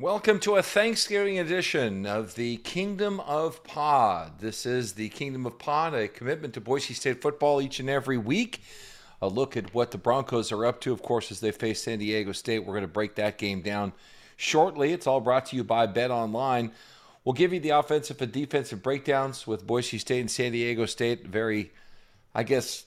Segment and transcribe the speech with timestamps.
[0.00, 4.38] Welcome to a Thanksgiving edition of the Kingdom of Pod.
[4.38, 8.16] This is the Kingdom of Pod, a commitment to Boise State football each and every
[8.16, 8.62] week.
[9.20, 11.98] A look at what the Broncos are up to, of course, as they face San
[11.98, 12.60] Diego State.
[12.60, 13.92] We're going to break that game down
[14.36, 14.92] shortly.
[14.92, 16.70] It's all brought to you by Bet Online.
[17.24, 21.26] We'll give you the offensive and defensive breakdowns with Boise State and San Diego State.
[21.26, 21.72] Very,
[22.36, 22.84] I guess,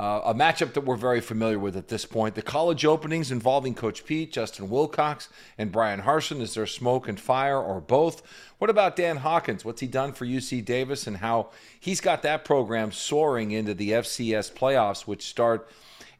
[0.00, 2.36] uh, a matchup that we're very familiar with at this point.
[2.36, 6.40] The college openings involving Coach Pete, Justin Wilcox, and Bryan Harsin.
[6.40, 8.22] Is there smoke and fire or both?
[8.58, 9.64] What about Dan Hawkins?
[9.64, 13.90] What's he done for UC Davis and how he's got that program soaring into the
[13.90, 15.68] FCS playoffs, which start?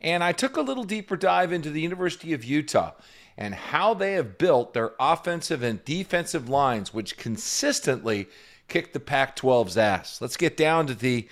[0.00, 2.92] And I took a little deeper dive into the University of Utah
[3.36, 8.26] and how they have built their offensive and defensive lines, which consistently
[8.66, 10.20] kick the Pac 12's ass.
[10.20, 11.28] Let's get down to the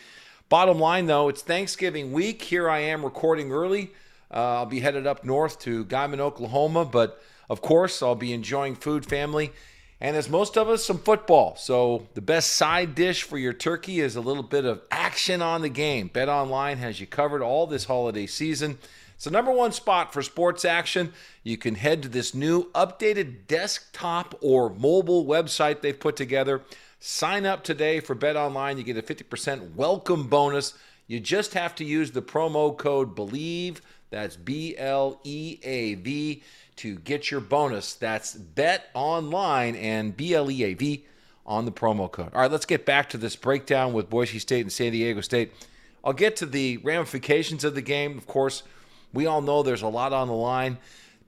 [0.49, 1.29] bottom line, though.
[1.29, 2.43] It's Thanksgiving week.
[2.43, 3.93] Here I am recording early.
[4.33, 8.75] Uh, I'll be headed up north to Guymon, Oklahoma, but of course, I'll be enjoying
[8.75, 9.53] food, family,
[10.01, 11.57] and as most of us, some football.
[11.57, 15.63] So, the best side dish for your turkey is a little bit of action on
[15.63, 16.09] the game.
[16.09, 18.79] Bet Online has you covered all this holiday season.
[19.15, 21.13] It's the number one spot for sports action.
[21.43, 26.63] You can head to this new updated desktop or mobile website they've put together.
[26.99, 28.79] Sign up today for Bet Online.
[28.79, 30.75] You get a 50% welcome bonus.
[31.07, 33.81] You just have to use the promo code BLEAV,
[34.11, 36.43] that's B L E A V,
[36.77, 37.95] to get your bonus.
[37.95, 41.05] That's Bet Online and B L E A V
[41.45, 42.31] on the promo code.
[42.35, 45.53] All right, let's get back to this breakdown with Boise State and San Diego State.
[46.03, 48.17] I'll get to the ramifications of the game.
[48.17, 48.63] Of course,
[49.13, 50.79] we all know there's a lot on the line,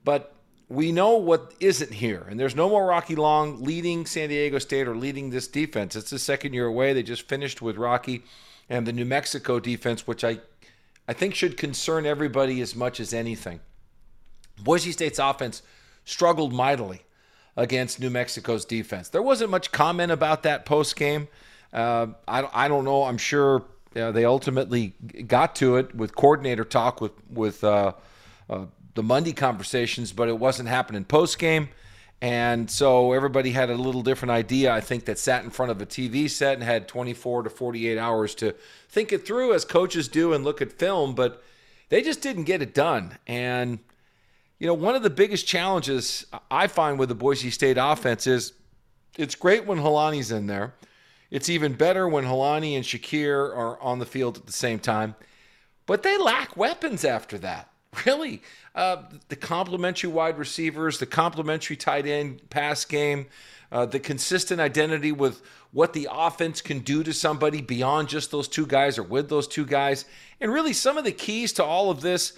[0.03, 0.33] but
[0.69, 2.25] we know what isn't here.
[2.29, 5.95] And there's no more Rocky Long leading San Diego State or leading this defense.
[5.95, 6.93] It's the second year away.
[6.93, 8.23] They just finished with Rocky
[8.69, 10.39] and the New Mexico defense, which I,
[11.07, 13.61] I think should concern everybody as much as anything.
[14.61, 15.63] Boise State's offense
[16.05, 17.01] struggled mightily
[17.57, 19.09] against New Mexico's defense.
[19.09, 21.29] There wasn't much comment about that post game.
[21.73, 23.05] Uh, I, I don't know.
[23.05, 23.65] I'm sure
[23.95, 24.93] uh, they ultimately
[25.25, 27.93] got to it with coordinator talk with with uh,
[28.49, 28.65] uh,
[28.99, 31.69] the Monday conversations, but it wasn't happening post game,
[32.21, 34.71] and so everybody had a little different idea.
[34.71, 37.97] I think that sat in front of a TV set and had 24 to 48
[37.97, 38.53] hours to
[38.89, 41.41] think it through, as coaches do, and look at film, but
[41.89, 43.17] they just didn't get it done.
[43.25, 43.79] And
[44.59, 48.53] you know, one of the biggest challenges I find with the Boise State offense is
[49.17, 50.73] it's great when Holani's in there
[51.31, 55.15] it's even better when Holani and Shakir are on the field at the same time.
[55.85, 57.69] But they lack weapons after that.
[58.05, 58.41] Really.
[58.75, 63.25] Uh, the complementary wide receivers, the complementary tight end pass game,
[63.71, 65.41] uh, the consistent identity with
[65.71, 69.47] what the offense can do to somebody beyond just those two guys or with those
[69.47, 70.05] two guys.
[70.39, 72.33] And really, some of the keys to all of this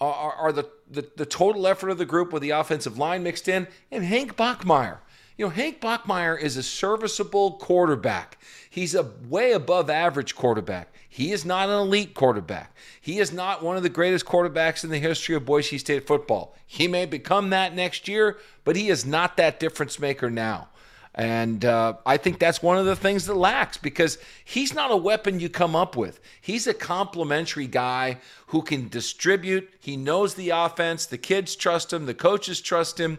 [0.00, 3.48] are, are the, the, the total effort of the group with the offensive line mixed
[3.48, 4.98] in and Hank Bachmeier.
[5.36, 8.38] You know, Hank Bachmeier is a serviceable quarterback.
[8.68, 10.92] He's a way above average quarterback.
[11.08, 12.74] He is not an elite quarterback.
[13.00, 16.56] He is not one of the greatest quarterbacks in the history of Boise State football.
[16.66, 20.68] He may become that next year, but he is not that difference maker now.
[21.14, 24.96] And uh, I think that's one of the things that lacks because he's not a
[24.96, 26.20] weapon you come up with.
[26.40, 29.68] He's a complimentary guy who can distribute.
[29.80, 31.04] He knows the offense.
[31.04, 32.06] The kids trust him.
[32.06, 33.18] The coaches trust him.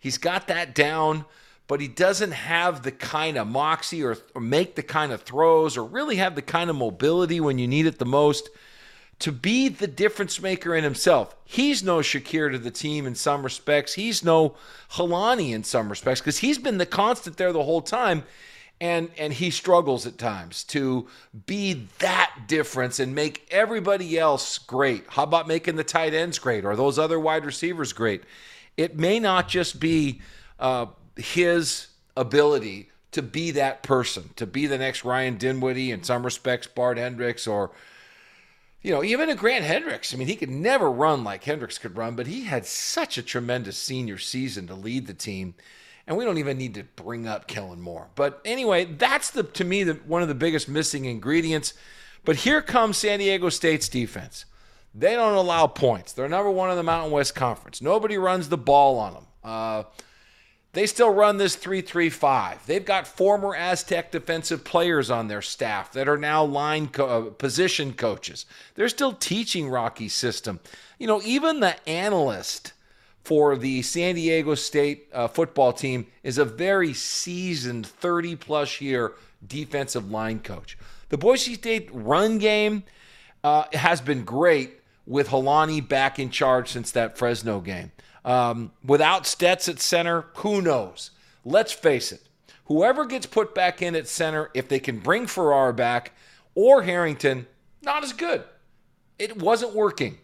[0.00, 1.26] He's got that down.
[1.66, 5.76] But he doesn't have the kind of moxie or, or make the kind of throws
[5.76, 8.50] or really have the kind of mobility when you need it the most
[9.20, 11.34] to be the difference maker in himself.
[11.44, 13.94] He's no Shakir to the team in some respects.
[13.94, 14.56] He's no
[14.92, 18.24] Holani in some respects because he's been the constant there the whole time.
[18.80, 21.06] And, and he struggles at times to
[21.46, 25.04] be that difference and make everybody else great.
[25.08, 28.24] How about making the tight ends great or those other wide receivers great?
[28.76, 30.20] It may not just be
[30.58, 36.24] uh, his ability to be that person, to be the next Ryan Dinwiddie, in some
[36.24, 37.70] respects, Bart Hendricks, or
[38.82, 40.12] you know, even a Grant Hedrick.
[40.12, 43.22] I mean, he could never run like Hendricks could run, but he had such a
[43.22, 45.54] tremendous senior season to lead the team.
[46.06, 48.08] And we don't even need to bring up Kellen Moore.
[48.14, 51.72] But anyway, that's the to me the, one of the biggest missing ingredients.
[52.26, 54.44] But here comes San Diego State's defense.
[54.94, 56.12] They don't allow points.
[56.12, 57.80] They're number one in the Mountain West Conference.
[57.80, 59.26] Nobody runs the ball on them.
[59.42, 59.82] Uh,
[60.74, 62.66] they still run this 3 3 5.
[62.66, 67.30] They've got former Aztec defensive players on their staff that are now line co- uh,
[67.30, 68.44] position coaches.
[68.74, 70.60] They're still teaching Rocky's system.
[70.98, 72.72] You know, even the analyst
[73.22, 79.12] for the San Diego State uh, football team is a very seasoned 30 plus year
[79.46, 80.76] defensive line coach.
[81.08, 82.84] The Boise State run game
[83.42, 87.92] uh, has been great with Holani back in charge since that Fresno game.
[88.24, 91.10] Um, without Stets at center, who knows?
[91.44, 92.22] Let's face it.
[92.66, 96.12] Whoever gets put back in at center, if they can bring Farrar back
[96.54, 97.46] or Harrington,
[97.82, 98.44] not as good.
[99.18, 100.18] It wasn't working.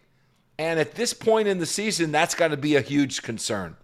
[0.57, 3.77] And at this point in the season, that's got to be a huge concern.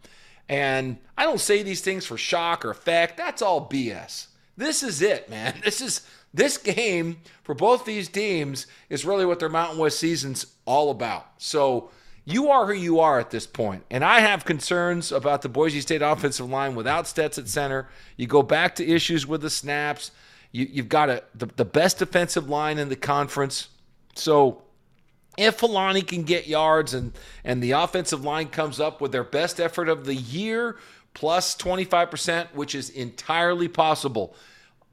[0.50, 3.18] And I don't say these things for shock or effect.
[3.18, 4.28] That's all BS.
[4.56, 5.56] This is it, man.
[5.64, 6.02] This is
[6.34, 11.26] this game for both these teams is really what their Mountain West season's all about.
[11.38, 11.90] So
[12.30, 13.86] you are who you are at this point.
[13.90, 17.88] And I have concerns about the Boise State offensive line without Stetz at center.
[18.18, 20.12] You go back to issues with the snaps.
[20.52, 23.70] You, have got a, the, the best defensive line in the conference.
[24.16, 24.64] So
[25.38, 27.14] if Holani can get yards and,
[27.46, 30.76] and the offensive line comes up with their best effort of the year
[31.14, 34.36] plus 25%, which is entirely possible.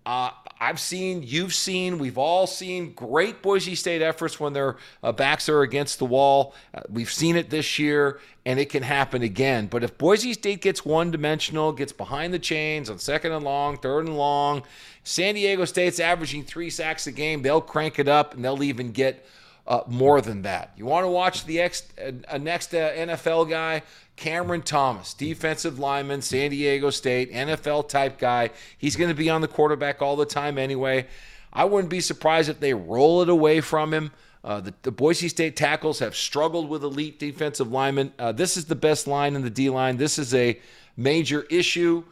[0.06, 0.31] Uh,
[0.61, 5.49] I've seen, you've seen, we've all seen great Boise State efforts when their uh, backs
[5.49, 6.55] are against the wall.
[6.75, 9.67] Uh, we've seen it this year, and it can happen again.
[9.67, 13.79] But if Boise State gets one dimensional, gets behind the chains on second and long,
[13.79, 14.62] third and long,
[15.05, 18.93] San Diego State's averaging three sacks a game, they'll crank it up and they'll even
[18.93, 19.27] get
[19.67, 20.73] uh, more than that.
[20.77, 21.85] You want to watch the ex,
[22.29, 23.83] uh, next uh, NFL guy?
[24.16, 28.50] Cameron Thomas, defensive lineman, San Diego State, NFL type guy.
[28.78, 31.06] He's going to be on the quarterback all the time anyway.
[31.52, 34.12] I wouldn't be surprised if they roll it away from him.
[34.43, 38.12] Uh, the, the, Boise State tackles have struggled with elite defensive linemen.
[38.19, 39.96] Uh, this is the best line in the D line.
[39.96, 40.61] This is a
[40.96, 42.05] major issue.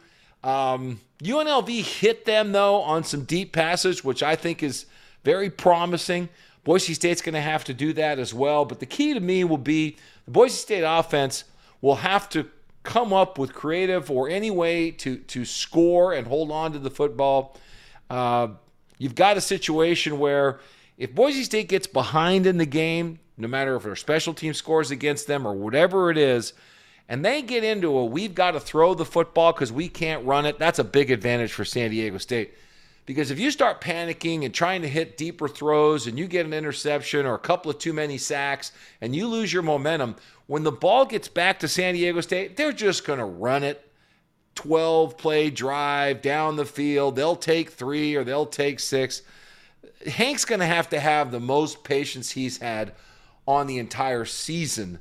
[0.43, 4.87] Um, UNLV hit them, though, on some deep passes, which I think is
[5.23, 6.27] very promising.
[6.63, 8.65] Boise State's going to have to do that as well.
[8.65, 11.43] But the key to me will be the Boise State offense
[11.83, 12.47] will have to
[12.81, 16.89] come up with creative or any way to to score and hold on to the
[16.89, 17.55] football.
[18.09, 18.47] Uh,
[18.97, 20.59] you've got a situation where
[20.97, 24.91] if Boise State gets behind in the game, no matter if their special team scores
[24.91, 26.53] against them or whatever it is,
[27.09, 30.45] and they get into a we've got to throw the football because we can't run
[30.45, 32.53] it, that's a big advantage for San Diego State.
[33.05, 36.53] Because if you start panicking and trying to hit deeper throws and you get an
[36.53, 40.15] interception or a couple of too many sacks and you lose your momentum,
[40.47, 43.89] when the ball gets back to San Diego State, they're just going to run it
[44.55, 47.15] 12 play drive down the field.
[47.15, 49.23] They'll take three or they'll take six.
[50.07, 52.93] Hank's going to have to have the most patience he's had
[53.47, 54.99] on the entire season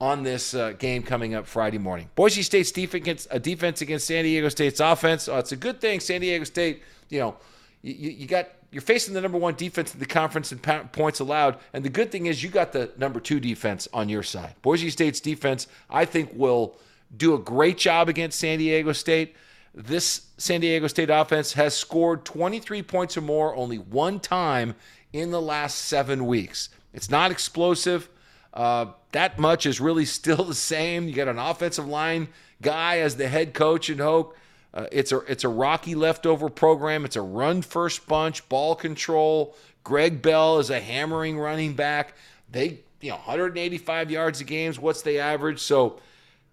[0.00, 2.10] on this uh, game coming up Friday morning.
[2.14, 5.28] Boise State's defense, a defense against San Diego State's offense.
[5.28, 7.36] Oh, it's a good thing San Diego State you know,
[7.82, 11.58] you, you got you're facing the number one defense in the conference in points allowed,
[11.72, 14.54] and the good thing is you got the number two defense on your side.
[14.62, 16.76] Boise State's defense, I think, will
[17.16, 19.36] do a great job against San Diego State.
[19.74, 24.74] This San Diego State offense has scored 23 points or more only one time
[25.12, 26.70] in the last seven weeks.
[26.92, 28.08] It's not explosive.
[28.52, 31.08] Uh, that much is really still the same.
[31.08, 32.28] You got an offensive line
[32.62, 34.36] guy as the head coach in Hoke.
[34.76, 37.06] Uh, it's a it's a rocky leftover program.
[37.06, 39.56] It's a run first bunch, ball control.
[39.82, 42.14] Greg Bell is a hammering running back.
[42.50, 45.60] They you know 185 yards a game what's they average.
[45.60, 45.98] So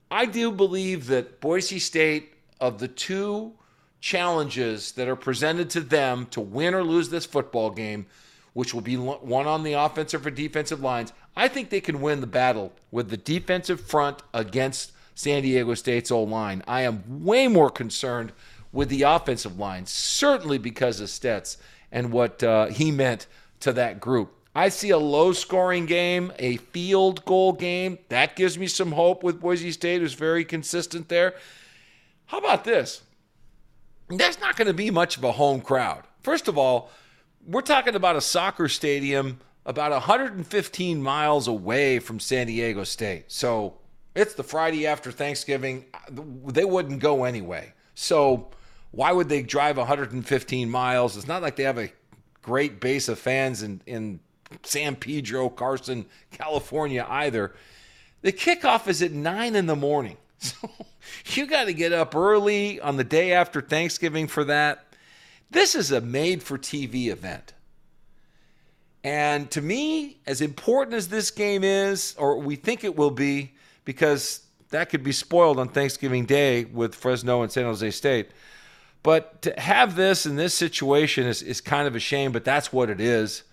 [0.10, 3.52] I do believe that Boise State of the two
[4.00, 8.06] challenges that are presented to them to win or lose this football game,
[8.54, 12.22] which will be one on the offensive or defensive lines, I think they can win
[12.22, 16.64] the battle with the defensive front against San Diego State's O line.
[16.68, 18.32] I am way more concerned
[18.72, 21.58] with the offensive line, certainly because of Stets
[21.92, 23.28] and what uh, he meant
[23.60, 24.34] to that group.
[24.56, 27.98] I see a low scoring game, a field goal game.
[28.10, 31.36] That gives me some hope with Boise State, who's very consistent there.
[32.28, 33.02] How about this?
[34.10, 36.04] There's not going to be much of a home crowd.
[36.22, 36.92] First of all,
[37.46, 43.32] we're talking about a soccer stadium about 115 miles away from San Diego State.
[43.32, 43.76] So
[44.16, 45.86] it's the Friday after Thanksgiving.
[46.12, 47.74] They wouldn't go anyway.
[47.96, 48.50] So
[48.92, 51.18] why would they drive 115 miles?
[51.18, 51.92] It's not like they have a
[52.42, 54.20] great base of fans in, in
[54.64, 57.56] San Pedro, Carson, California either.
[58.22, 60.18] The kickoff is at 9 in the morning.
[60.44, 60.70] So
[61.42, 64.86] you got to get up early on the day after Thanksgiving for that.
[65.50, 67.54] This is a made for TV event.
[69.06, 73.54] And to me, as important as this game is, or we think it will be,
[73.86, 78.30] because that could be spoiled on Thanksgiving Day with Fresno and San Jose State.
[79.04, 82.72] But to have this in this situation is, is kind of a shame, but that's
[82.72, 83.44] what it is.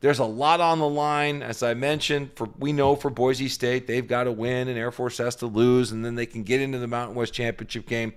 [0.00, 2.30] There's a lot on the line, as I mentioned.
[2.34, 5.46] For we know for Boise State, they've got to win, and Air Force has to
[5.46, 8.12] lose, and then they can get into the Mountain West Championship game.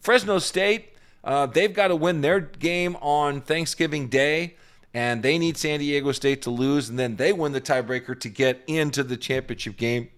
[0.00, 0.92] Fresno State,
[1.22, 4.56] uh, they've got to win their game on Thanksgiving Day
[4.94, 8.28] and they need San Diego State to lose, and then they win the tiebreaker to
[8.28, 10.08] get into the championship game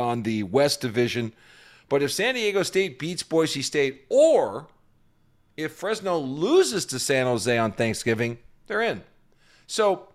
[0.00, 1.32] on the West Division.
[1.88, 4.68] But if San Diego State beats Boise State, or
[5.56, 9.02] if Fresno loses to San Jose on Thanksgiving, they're in.
[9.66, 10.08] So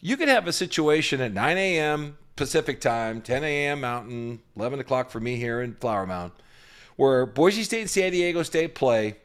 [0.00, 2.18] you could have a situation at 9 a.m.
[2.36, 3.80] Pacific time, 10 a.m.
[3.80, 6.32] Mountain, 11 o'clock for me here in Flower Mound,
[6.96, 9.16] where Boise State and San Diego State play,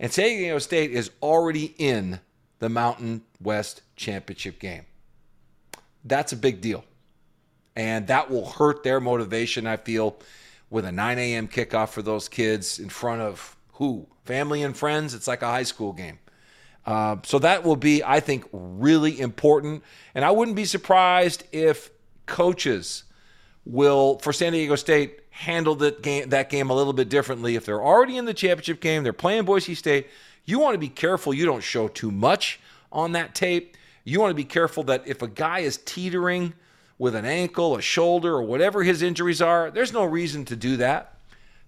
[0.00, 2.20] and San Diego State is already in
[2.58, 4.86] the Mountain West Championship game.
[6.04, 6.84] That's a big deal.
[7.76, 10.16] And that will hurt their motivation, I feel,
[10.70, 11.46] with a 9 a.m.
[11.46, 14.06] kickoff for those kids in front of who?
[14.24, 15.14] Family and friends.
[15.14, 16.18] It's like a high school game.
[16.86, 19.82] Uh, so that will be, I think, really important.
[20.14, 21.90] And I wouldn't be surprised if
[22.26, 23.04] coaches
[23.64, 27.56] will, for San Diego State, handle that game, that game a little bit differently.
[27.56, 30.08] If they're already in the championship game, they're playing Boise State,
[30.44, 32.60] you want to be careful you don't show too much
[32.92, 33.76] on that tape.
[34.04, 36.54] You want to be careful that if a guy is teetering
[36.98, 40.76] with an ankle, a shoulder, or whatever his injuries are, there's no reason to do
[40.78, 41.14] that.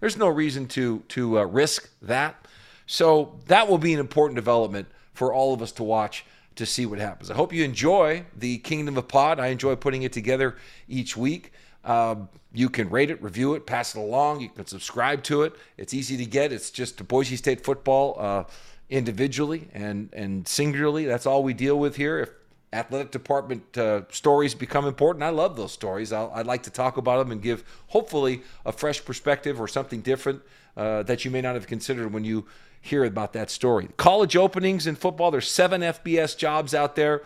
[0.01, 2.47] There's no reason to to uh, risk that.
[2.87, 6.25] So that will be an important development for all of us to watch
[6.57, 7.31] to see what happens.
[7.31, 9.39] I hope you enjoy the Kingdom of Pod.
[9.39, 10.57] I enjoy putting it together
[10.89, 11.53] each week.
[11.85, 12.17] Uh,
[12.53, 14.41] you can rate it, review it, pass it along.
[14.41, 15.55] You can subscribe to it.
[15.77, 16.53] It's easy to get.
[16.53, 18.17] It's just Boise State football.
[18.19, 18.45] Uh,
[18.91, 21.05] individually and and singularly.
[21.05, 22.21] That's all we deal with here.
[22.21, 22.31] If
[22.73, 26.13] athletic department uh, stories become important, I love those stories.
[26.13, 30.01] i would like to talk about them and give hopefully a fresh perspective or something
[30.01, 30.43] different
[30.77, 32.47] uh, that you may not have considered when you
[32.81, 33.89] hear about that story.
[33.97, 35.31] College openings in football.
[35.31, 37.23] There's seven FBS jobs out there.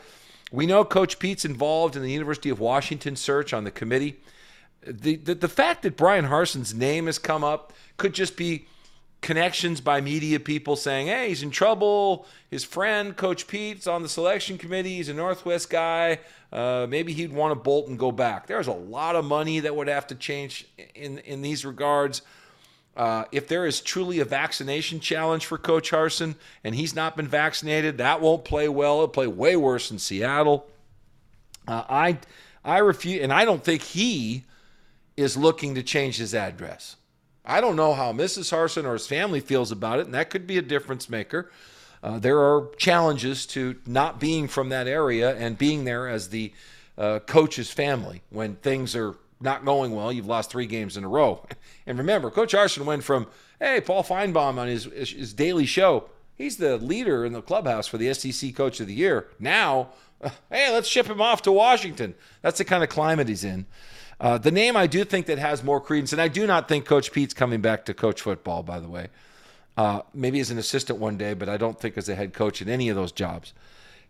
[0.51, 4.17] We know Coach Pete's involved in the University of Washington search on the committee.
[4.87, 8.67] The, the, the fact that Bryan Harsin's name has come up could just be
[9.23, 12.27] connections by media people saying, hey, he's in trouble.
[12.51, 14.97] His friend, Coach Pete's on the selection committee.
[14.97, 16.19] He's a Northwest guy.
[16.53, 18.47] Uh, maybe he'd want to bolt and go back.
[18.47, 22.23] There's a lot of money that would have to change in, in these regards.
[22.95, 27.29] Uh, if there is truly a vaccination challenge for Coach Harsin and he's not been
[27.29, 28.97] vaccinated, that won't play well.
[28.97, 30.67] It'll play way worse in Seattle.
[31.67, 32.19] Uh, I,
[32.65, 34.45] I refuse, and I don't think he
[35.17, 36.97] is looking to change his address.
[37.45, 38.53] I don't know how Mrs.
[38.53, 41.51] Harsin or his family feels about it, and that could be a difference maker.
[42.03, 46.53] Uh, there are challenges to not being from that area and being there as the
[46.99, 50.13] uh, coach's family when things are not going well.
[50.13, 51.47] You've lost three games in a row.
[51.85, 53.27] And remember, Coach Harsin went from,
[53.59, 56.05] hey, Paul Finebaum on his, his daily show,
[56.37, 59.27] he's the leader in the clubhouse for the SEC Coach of the Year.
[59.41, 59.89] Now,
[60.49, 62.15] hey, let's ship him off to Washington.
[62.41, 63.67] That's the kind of climate he's in.
[64.23, 66.85] Uh, the name I do think that has more credence, and I do not think
[66.85, 69.09] Coach Pete's coming back to coach football, by the way.
[69.77, 72.63] Uh, maybe as an assistant one day, but I don't think as a head coach
[72.63, 73.53] in any of those jobs.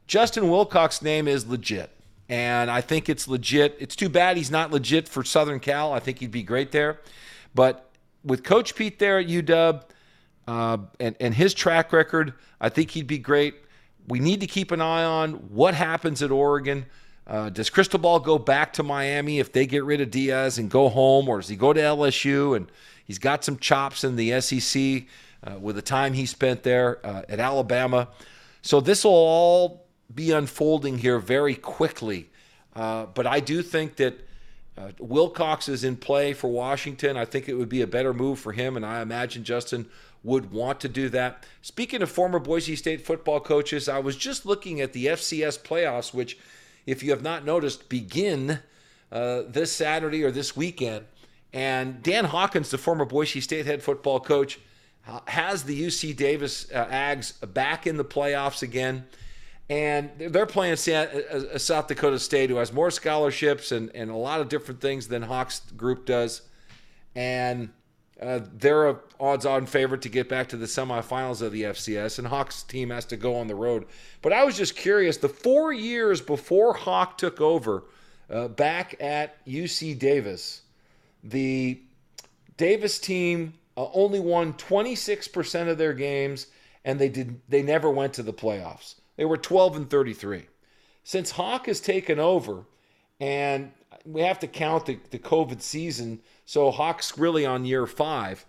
[0.07, 1.90] Justin Wilcox's name is legit,
[2.28, 3.75] and I think it's legit.
[3.81, 5.95] It's too bad he's not legit for Southern Cal.
[5.95, 7.00] I think he'd be great there.
[7.54, 7.88] But
[8.23, 9.83] with Coach Pete there at UW
[10.47, 13.54] uh, and, and his track record, I think he'd be great.
[14.09, 16.85] We need to keep an eye on what happens at Oregon.
[17.26, 20.88] Uh, does Cristobal go back to Miami if they get rid of Diaz and go
[20.88, 22.70] home, or does he go to LSU and
[23.04, 25.04] he's got some chops in the SEC
[25.44, 28.08] uh, with the time he spent there uh, at Alabama?
[28.62, 32.30] So this will all be unfolding here very quickly.
[32.74, 34.14] Uh, but I do think that
[34.74, 37.14] Uh, Wilcox is in play for Washington.
[37.18, 39.86] I think it would be a better move for him, and I imagine Justin
[40.24, 41.44] would want to do that.
[41.60, 46.14] Speaking of former Boise State football coaches, I was just looking at the FCS playoffs,
[46.14, 46.38] which,
[46.86, 48.60] if you have not noticed, begin
[49.10, 51.04] uh, this Saturday or this weekend.
[51.52, 54.58] And Dan Hawkins, the former Boise State head football coach,
[55.06, 59.06] uh, has the UC Davis uh, Ags back in the playoffs again.
[59.68, 64.40] And they're playing uh, South Dakota State, who has more scholarships and, and a lot
[64.40, 66.42] of different things than Hawks group does.
[67.14, 67.70] And
[68.22, 72.28] uh, they're a odds-on favorite to get back to the semifinals of the FCS, and
[72.28, 73.86] Hawks team has to go on the road.
[74.20, 77.84] But I was just curious: the four years before Hawk took over,
[78.30, 80.62] uh, back at UC Davis,
[81.24, 81.80] the
[82.56, 86.46] Davis team uh, only won 26% of their games,
[86.84, 88.96] and they did they never went to the playoffs.
[89.16, 90.46] They were 12 and 33.
[91.04, 92.64] Since Hawk has taken over,
[93.20, 93.72] and
[94.04, 98.44] we have to count the, the COVID season, so Hawk's really on year five.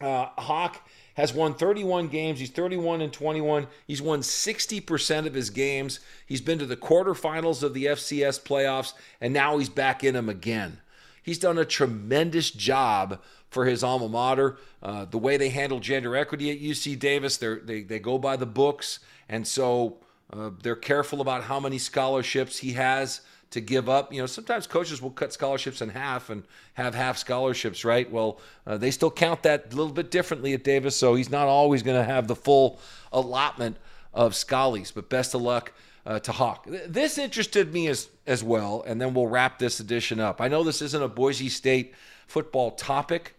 [0.00, 2.40] Uh, Hawk has won 31 games.
[2.40, 3.68] He's 31 and 21.
[3.86, 6.00] He's won 60% of his games.
[6.26, 10.28] He's been to the quarterfinals of the FCS playoffs, and now he's back in them
[10.28, 10.80] again.
[11.22, 14.58] He's done a tremendous job for his alma mater.
[14.82, 18.44] Uh, the way they handle gender equity at UC Davis, they they go by the
[18.44, 18.98] books,
[19.28, 19.98] and so
[20.32, 23.22] uh, they're careful about how many scholarships he has
[23.54, 24.12] to give up.
[24.12, 26.44] You know, sometimes coaches will cut scholarships in half and
[26.74, 28.10] have half scholarships, right?
[28.10, 31.48] Well, uh, they still count that a little bit differently at Davis, so he's not
[31.48, 32.80] always going to have the full
[33.12, 33.76] allotment
[34.12, 34.92] of schollies.
[34.92, 35.72] But best of luck
[36.04, 36.66] uh, to Hawk.
[36.86, 40.40] This interested me as as well, and then we'll wrap this edition up.
[40.40, 41.94] I know this isn't a Boise State
[42.26, 43.34] football topic,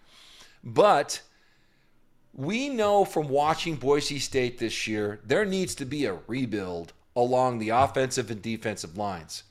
[0.64, 1.22] but
[2.34, 7.60] we know from watching Boise State this year, there needs to be a rebuild along
[7.60, 9.44] the offensive and defensive lines.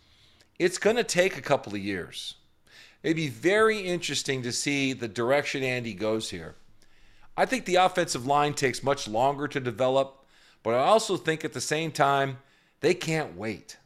[0.58, 2.34] It's going to take a couple of years.
[3.02, 6.54] It'd be very interesting to see the direction Andy goes here.
[7.37, 10.25] I think the offensive line takes much longer to develop,
[10.62, 12.38] but I also think at the same time,
[12.80, 13.76] they can't wait.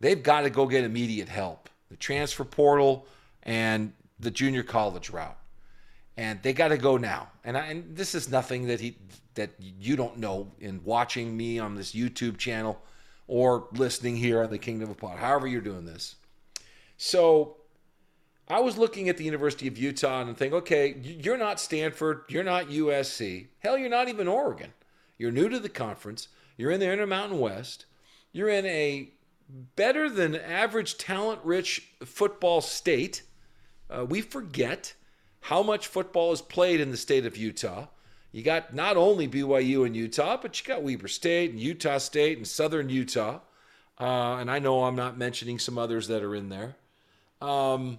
[0.00, 1.68] They've got to go get immediate help.
[1.90, 3.06] The transfer portal
[3.42, 5.36] and the junior college route
[6.16, 7.28] and they got to go now.
[7.44, 8.96] And, I, and this is nothing that he
[9.34, 12.78] that you don't know in watching me on this YouTube channel
[13.32, 15.18] or listening here on the Kingdom of Pod.
[15.18, 16.16] However, you're doing this.
[16.98, 17.56] So,
[18.46, 22.44] I was looking at the University of Utah and thinking, okay, you're not Stanford, you're
[22.44, 24.74] not USC, hell, you're not even Oregon.
[25.16, 26.28] You're new to the conference.
[26.58, 27.86] You're in the Intermountain West.
[28.32, 29.08] You're in a
[29.76, 33.22] better than average talent-rich football state.
[33.88, 34.92] Uh, we forget
[35.40, 37.86] how much football is played in the state of Utah.
[38.32, 42.38] You got not only BYU and Utah, but you got Weber State and Utah State
[42.38, 43.40] and Southern Utah.
[44.00, 46.76] Uh, and I know I'm not mentioning some others that are in there.
[47.42, 47.98] Um,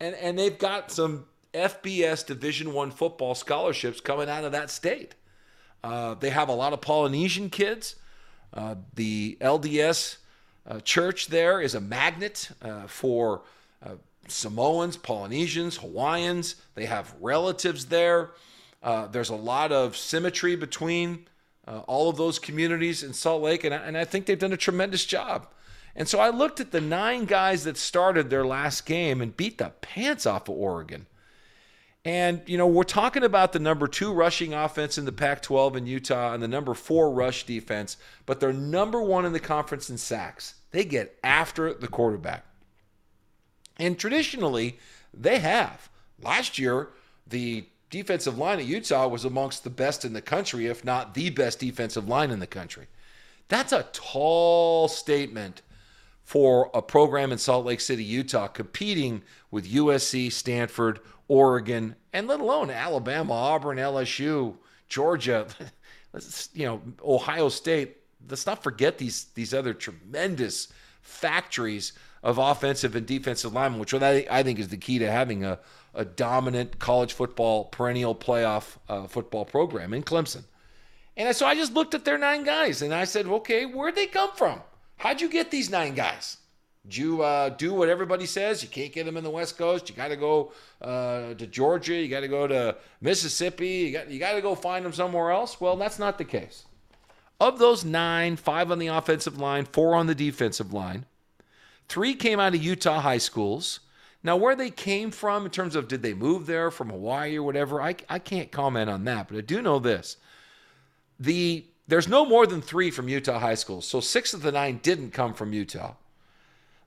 [0.00, 5.14] and and they've got some FBS Division One football scholarships coming out of that state.
[5.84, 7.96] Uh, they have a lot of Polynesian kids.
[8.54, 10.16] Uh, the LDS
[10.66, 13.42] uh, church there is a magnet uh, for
[13.84, 13.96] uh,
[14.28, 16.56] Samoans, Polynesians, Hawaiians.
[16.74, 18.30] They have relatives there.
[18.82, 21.26] Uh, there's a lot of symmetry between
[21.66, 24.52] uh, all of those communities in Salt Lake, and I, and I think they've done
[24.52, 25.46] a tremendous job.
[25.94, 29.58] And so I looked at the nine guys that started their last game and beat
[29.58, 31.06] the pants off of Oregon.
[32.04, 35.76] And, you know, we're talking about the number two rushing offense in the Pac 12
[35.76, 39.88] in Utah and the number four rush defense, but they're number one in the conference
[39.88, 40.54] in sacks.
[40.72, 42.44] They get after the quarterback.
[43.78, 44.78] And traditionally,
[45.14, 45.88] they have.
[46.20, 46.88] Last year,
[47.26, 51.30] the defensive line at Utah was amongst the best in the country, if not the
[51.30, 52.86] best defensive line in the country.
[53.48, 55.60] That's a tall statement
[56.24, 62.40] for a program in Salt Lake City, Utah, competing with USC, Stanford, Oregon, and let
[62.40, 64.56] alone Alabama, Auburn, LSU,
[64.88, 65.46] Georgia,
[66.54, 67.98] you know, Ohio State.
[68.26, 70.68] Let's not forget these these other tremendous
[71.02, 75.58] factories of offensive and defensive linemen, which I think is the key to having a,
[75.94, 80.44] a dominant college football perennial playoff uh, football program in Clemson.
[81.16, 84.06] And so I just looked at their nine guys and I said, okay, where'd they
[84.06, 84.60] come from?
[84.96, 86.38] How'd you get these nine guys?
[86.84, 88.62] Did you uh, do what everybody says?
[88.62, 89.88] You can't get them in the West Coast.
[89.88, 91.94] You got to go uh, to Georgia.
[91.94, 93.68] You got to go to Mississippi.
[93.68, 95.60] You got you got to go find them somewhere else.
[95.60, 96.64] Well, that's not the case.
[97.42, 101.06] Of those nine, five on the offensive line, four on the defensive line.
[101.88, 103.80] Three came out of Utah high schools.
[104.22, 107.42] Now, where they came from in terms of did they move there from Hawaii or
[107.42, 109.26] whatever, I, I can't comment on that.
[109.26, 110.18] But I do know this:
[111.18, 114.78] the there's no more than three from Utah high schools, so six of the nine
[114.80, 115.94] didn't come from Utah.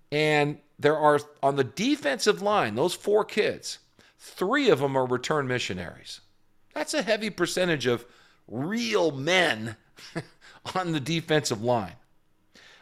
[0.10, 3.80] And there are, on the defensive line, those four kids,
[4.20, 6.22] three of them are return missionaries.
[6.74, 8.06] That's a heavy percentage of
[8.48, 9.76] real men
[10.73, 11.93] on the defensive line.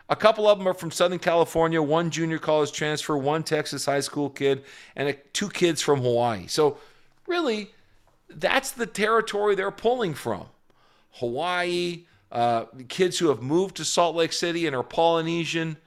[0.09, 4.01] A couple of them are from Southern California, one junior college transfer, one Texas high
[4.01, 4.63] school kid,
[4.95, 6.47] and two kids from Hawaii.
[6.47, 6.77] So,
[7.25, 7.71] really,
[8.29, 10.45] that's the territory they're pulling from.
[11.13, 15.77] Hawaii, uh, kids who have moved to Salt Lake City and are Polynesian.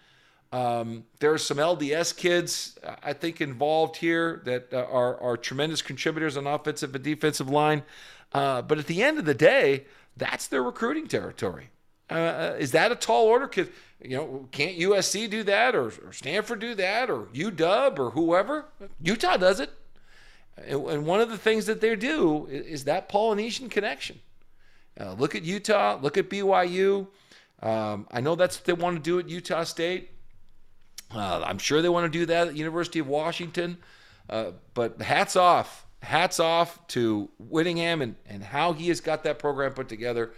[0.53, 5.83] Um, there are some LDS kids, I think, involved here that uh, are, are tremendous
[5.83, 7.83] contributors on offensive and defensive line.
[8.33, 9.85] Uh, but at the end of the day,
[10.17, 11.69] that's their recruiting territory.
[12.09, 13.47] Uh, is that a tall order?
[13.47, 13.69] Because
[14.03, 18.67] you know, can't USC do that, or, or, Stanford do that, or UW, or whoever?
[19.03, 19.71] Utah does it.
[20.57, 24.21] And one of the things that they do is that Polynesian connection.
[24.99, 25.99] Uh, look at Utah.
[26.01, 27.09] Look at BYU.
[27.63, 30.11] Um, I know that's what they want to do at Utah State.
[31.15, 33.79] Uh, I'm sure they want to do that at University of Washington.
[34.29, 39.39] Uh, but hats off, hats off to Whittingham and, and how he has got that
[39.39, 40.33] program put together.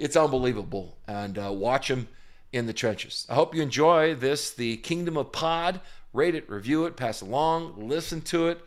[0.00, 0.96] It's unbelievable.
[1.06, 2.08] And uh, watch him
[2.52, 3.26] in the trenches.
[3.28, 5.80] I hope you enjoy this, the Kingdom of Pod.
[6.12, 8.60] Rate it, review it, pass along, listen to it.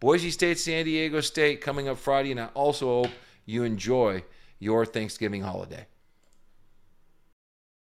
[0.00, 3.12] Boise State, San Diego State coming up Friday, and I also hope
[3.46, 4.24] you enjoy
[4.58, 5.86] your Thanksgiving holiday.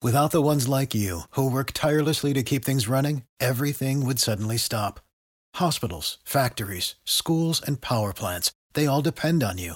[0.02, 4.58] Without the ones like you, who work tirelessly to keep things running, everything would suddenly
[4.58, 5.02] stop.
[5.56, 9.76] Hospitals, factories, schools, and power plants, they all depend on you.